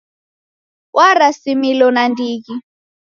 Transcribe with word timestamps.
Warasimilo 0.97 1.87
nandighi. 1.95 2.53